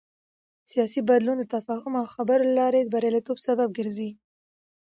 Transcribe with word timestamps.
سیاسي 0.71 0.99
بدلون 1.09 1.37
د 1.39 1.45
تفاهم 1.55 1.93
او 2.01 2.05
خبرو 2.15 2.43
له 2.47 2.53
لارې 2.59 2.79
د 2.81 2.87
بریالیتوب 2.93 3.37
سبب 3.47 3.69
ګرځي 3.77 4.09